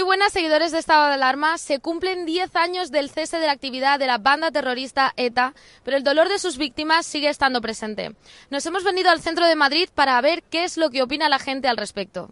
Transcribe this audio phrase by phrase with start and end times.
[0.00, 1.58] Muy buenas seguidores de Estado de Alarma.
[1.58, 5.52] Se cumplen 10 años del cese de la actividad de la banda terrorista ETA,
[5.84, 8.14] pero el dolor de sus víctimas sigue estando presente.
[8.48, 11.38] Nos hemos venido al centro de Madrid para ver qué es lo que opina la
[11.38, 12.30] gente al respecto.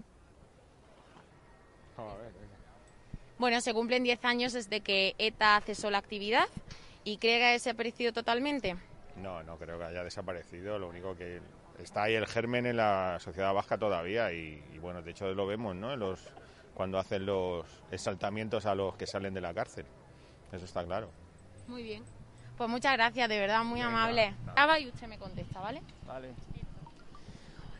[3.36, 6.48] Bueno, se cumplen 10 años desde que ETA cesó la actividad
[7.04, 8.76] y cree que ha desaparecido totalmente.
[9.16, 10.78] No, no creo que haya desaparecido.
[10.78, 11.42] Lo único que
[11.82, 15.46] está ahí el germen en la sociedad vasca todavía y, y bueno, de hecho lo
[15.46, 15.92] vemos, ¿no?
[15.92, 16.18] En los
[16.78, 19.84] cuando hacen los exaltamientos a los que salen de la cárcel.
[20.52, 21.10] Eso está claro.
[21.66, 22.04] Muy bien.
[22.56, 24.32] Pues muchas gracias, de verdad, muy Venga, amable.
[24.54, 25.82] Ava y usted me contesta, ¿vale?
[26.06, 26.30] Vale.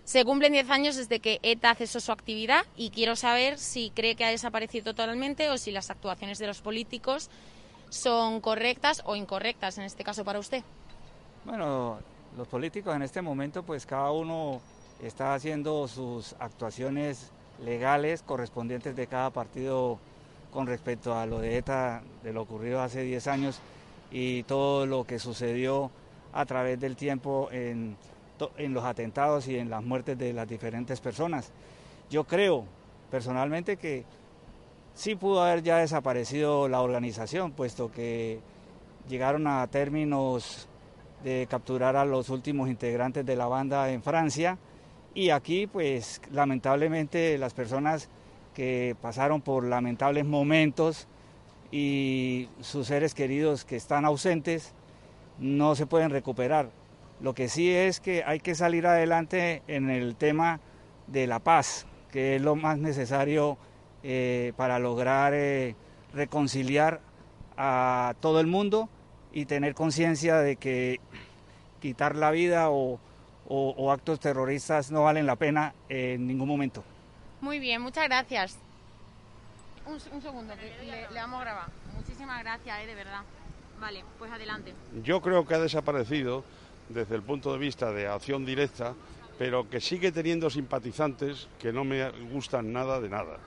[0.03, 4.17] Se cumplen 10 años desde que ETA cesó su actividad y quiero saber si cree
[4.17, 7.31] que ha desaparecido totalmente o si las actuaciones de los políticos
[7.91, 10.65] son correctas o incorrectas, en este caso para usted.
[11.45, 12.01] Bueno,
[12.37, 14.61] los políticos en este momento, pues cada uno
[15.01, 17.31] está haciendo sus actuaciones
[17.65, 19.99] legales correspondientes de cada partido
[20.53, 23.61] con respecto a lo de ETA, de lo ocurrido hace 10 años
[24.11, 25.91] y todo lo que sucedió
[26.33, 27.97] a través del tiempo en,
[28.57, 31.51] en los atentados y en las muertes de las diferentes personas.
[32.11, 32.65] Yo creo
[33.11, 34.05] personalmente que
[34.95, 38.41] sí pudo haber ya desaparecido la organización, puesto que
[39.09, 40.69] llegaron a términos
[41.25, 44.57] de capturar a los últimos integrantes de la banda en Francia
[45.19, 48.09] y aquí pues lamentablemente las personas
[48.55, 51.09] que pasaron por lamentables momentos
[51.73, 54.75] y sus seres queridos que están ausentes
[55.41, 56.71] no se pueden recuperar.
[57.21, 60.61] Lo que sí es que hay que salir adelante en el tema
[61.09, 63.59] de la paz, que es lo más necesario
[64.05, 65.75] eh, para lograr eh,
[66.15, 67.01] reconciliar
[67.57, 68.89] a todo el mundo
[69.33, 71.01] y tener conciencia de que
[71.81, 73.01] quitar la vida o,
[73.49, 76.85] o- o actos terroristas no valen la pena en ningún momento.
[77.41, 78.59] Muy bien, muchas gracias.
[79.87, 81.67] Un, un segundo, que le, le vamos a grabar.
[81.97, 83.21] Muchísimas gracias, eh, de verdad.
[83.81, 84.75] Vale, pues adelante.
[85.03, 86.45] Yo creo que ha desaparecido
[86.89, 88.95] desde el punto de vista de acción directa,
[89.39, 93.39] pero que sigue teniendo simpatizantes que no me gustan nada de nada,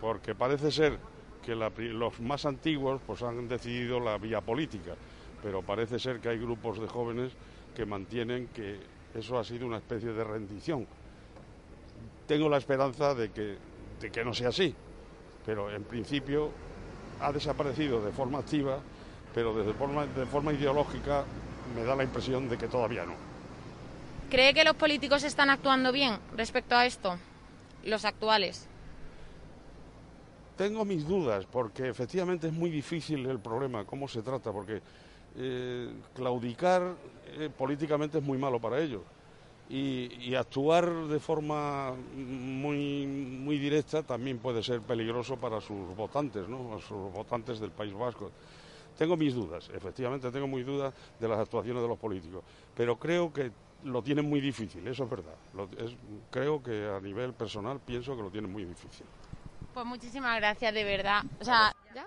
[0.00, 0.98] porque parece ser
[1.44, 4.94] que la pri- los más antiguos pues han decidido la vía política,
[5.42, 7.32] pero parece ser que hay grupos de jóvenes
[7.76, 8.80] que mantienen que
[9.16, 10.86] eso ha sido una especie de rendición.
[12.26, 13.56] Tengo la esperanza de que,
[14.00, 14.74] de que no sea así,
[15.44, 16.50] pero en principio
[17.20, 18.78] ha desaparecido de forma activa,
[19.34, 21.24] pero desde forma, de forma ideológica
[21.74, 23.14] me da la impresión de que todavía no.
[24.30, 27.16] ¿Cree que los políticos están actuando bien respecto a esto?
[27.84, 28.66] Los actuales.
[30.56, 34.80] Tengo mis dudas, porque efectivamente es muy difícil el problema, cómo se trata, porque
[35.36, 36.94] eh, claudicar
[37.26, 39.02] eh, políticamente es muy malo para ellos.
[39.68, 46.48] Y, y actuar de forma muy, muy directa también puede ser peligroso para sus votantes,
[46.48, 46.74] ¿no?
[46.76, 48.30] A sus votantes del País Vasco.
[48.96, 52.42] Tengo mis dudas, efectivamente tengo mis dudas de las actuaciones de los políticos,
[52.74, 53.50] pero creo que
[53.84, 55.34] lo tienen muy difícil, eso es verdad.
[55.52, 55.94] Lo- es-
[56.30, 59.04] creo que a nivel personal pienso que lo tienen muy difícil.
[59.74, 61.22] Pues muchísimas gracias, de verdad.
[61.40, 62.06] O sea, ¿Ya?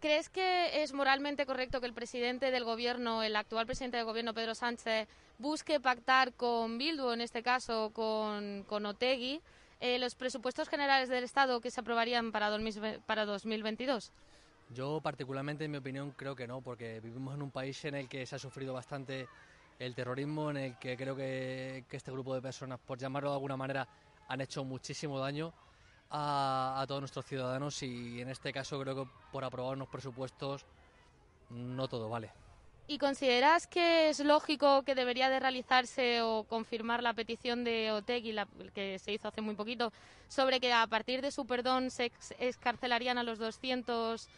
[0.00, 4.32] ¿Crees que es moralmente correcto que el presidente del gobierno, el actual presidente del gobierno,
[4.32, 5.06] Pedro Sánchez,
[5.38, 9.42] busque pactar con Bildu, en este caso con, con Otegui,
[9.78, 14.10] eh, los presupuestos generales del Estado que se aprobarían para, 2000 para 2022?
[14.70, 18.08] Yo particularmente, en mi opinión, creo que no, porque vivimos en un país en el
[18.08, 19.28] que se ha sufrido bastante
[19.78, 23.36] el terrorismo, en el que creo que, que este grupo de personas, por llamarlo de
[23.36, 23.86] alguna manera,
[24.28, 25.52] han hecho muchísimo daño
[26.10, 30.64] a, todos nuestros ciudadanos y en este caso creo que por aprobar unos presupuestos
[31.50, 32.30] no todo vale.
[32.88, 38.32] ¿Y consideras que es lógico que debería de realizarse o confirmar la petición de Otegui,
[38.32, 39.92] la, que se hizo hace muy poquito,
[40.28, 44.28] sobre que a partir de su perdón se ex- escarcelarían a los 200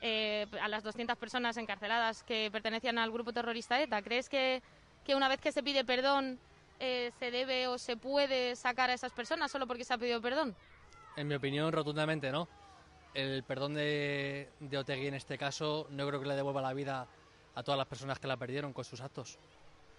[0.00, 4.00] eh, a las 200 personas encarceladas que pertenecían al grupo terrorista ETA.
[4.00, 4.62] ¿Crees que,
[5.04, 6.38] que una vez que se pide perdón
[6.80, 10.22] eh, se debe o se puede sacar a esas personas solo porque se ha pedido
[10.22, 10.54] perdón?
[11.16, 12.48] En mi opinión, rotundamente no.
[13.14, 17.06] El perdón de, de Otegui en este caso no creo que le devuelva la vida
[17.54, 19.38] a todas las personas que la perdieron con sus actos.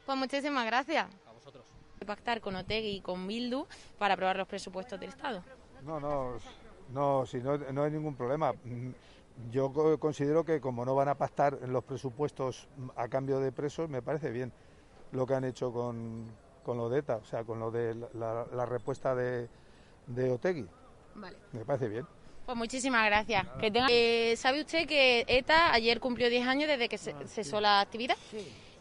[0.05, 1.07] Pues muchísimas gracias.
[1.25, 1.65] A vosotros.
[2.05, 3.65] Pactar con Otegui y con Bildu
[3.97, 5.43] para aprobar los presupuestos del Estado.
[5.81, 6.37] No, no,
[6.93, 8.53] no, si no, no hay ningún problema.
[9.51, 13.51] Yo co- considero que como no van a pactar en los presupuestos a cambio de
[13.51, 14.51] presos, me parece bien
[15.11, 16.25] lo que han hecho con,
[16.63, 19.49] con lo de ETA, o sea, con lo de la, la- la respuesta de,
[20.07, 20.67] de Otegui.
[21.19, 21.37] Vale.
[21.51, 22.05] Me parece bien.
[22.45, 23.45] Pues muchísimas gracias.
[23.59, 27.61] Que tenga- Eh, ¿Sabe usted que ETA ayer cumplió 10 años desde que se cesó
[27.61, 28.15] la actividad?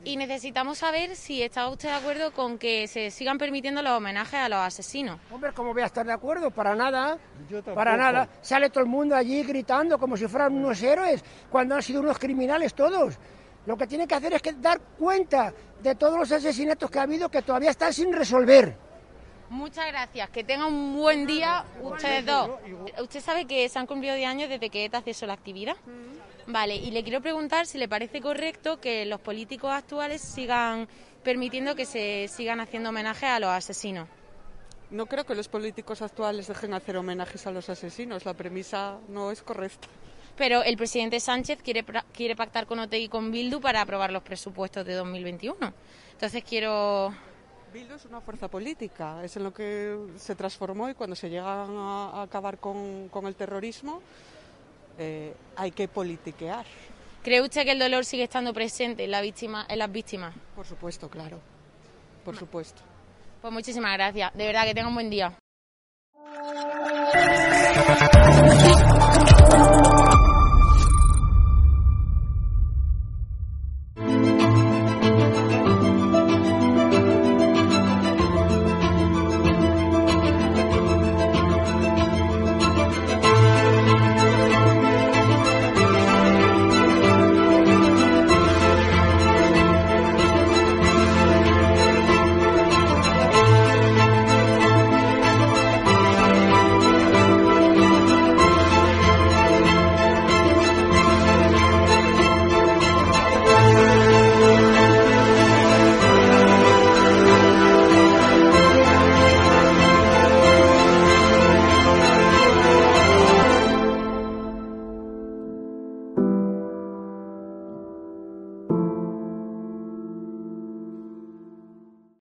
[0.04, 4.34] Y necesitamos saber si está usted de acuerdo con que se sigan permitiendo los homenajes
[4.34, 5.18] a los asesinos.
[5.30, 6.50] Hombre, ¿cómo voy a estar de acuerdo?
[6.52, 7.18] Para nada.
[7.74, 8.28] Para nada.
[8.40, 12.16] Sale todo el mundo allí gritando como si fueran unos héroes, cuando han sido unos
[12.18, 13.18] criminales todos.
[13.66, 15.52] Lo que tienen que hacer es que dar cuenta
[15.82, 18.76] de todos los asesinatos que ha habido que todavía están sin resolver.
[19.50, 20.28] Muchas gracias.
[20.30, 22.50] Que tenga un buen día ustedes dos.
[23.00, 25.76] Usted sabe que se han cumplido 10 años desde que ETA cesó la actividad.
[26.46, 30.88] Vale, y le quiero preguntar si le parece correcto que los políticos actuales sigan
[31.22, 34.08] permitiendo que se sigan haciendo homenajes a los asesinos.
[34.90, 38.24] No creo que los políticos actuales dejen hacer homenajes a los asesinos.
[38.24, 39.86] La premisa no es correcta.
[40.36, 44.10] Pero el presidente Sánchez quiere, pra- quiere pactar con Otegi y con Bildu para aprobar
[44.12, 45.56] los presupuestos de 2021.
[46.12, 47.14] Entonces quiero...
[47.72, 51.76] Bildu es una fuerza política, es en lo que se transformó y cuando se llegan
[51.76, 54.00] a, acabar con, con el terrorismo
[54.98, 56.64] eh, hay que politiquear.
[57.22, 60.34] ¿Cree usted que el dolor sigue estando presente en, la víctima, en las víctimas?
[60.54, 61.38] Por supuesto, claro.
[62.24, 62.82] Por supuesto.
[63.40, 64.32] Pues muchísimas gracias.
[64.34, 65.36] De verdad que tenga un buen día.